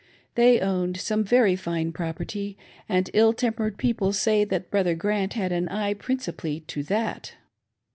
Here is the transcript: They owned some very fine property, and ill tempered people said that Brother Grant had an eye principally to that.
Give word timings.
They 0.33 0.59
owned 0.59 0.97
some 0.99 1.23
very 1.23 1.55
fine 1.55 1.91
property, 1.91 2.57
and 2.89 3.07
ill 3.13 3.33
tempered 3.33 3.77
people 3.77 4.13
said 4.13 4.49
that 4.49 4.71
Brother 4.71 4.95
Grant 4.95 5.33
had 5.33 5.51
an 5.51 5.67
eye 5.69 5.93
principally 5.93 6.61
to 6.61 6.81
that. 6.85 7.35